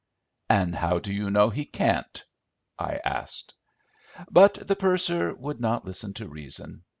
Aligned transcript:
"And 0.49 0.73
how 0.73 0.97
do 0.97 1.13
you 1.13 1.29
know 1.29 1.51
he 1.51 1.63
can't," 1.63 2.23
I 2.79 2.95
asked. 3.05 3.53
But 4.31 4.55
the 4.55 4.75
purser 4.75 5.35
would 5.35 5.61
not 5.61 5.85
listen 5.85 6.15
to 6.15 6.27
reason. 6.27 6.85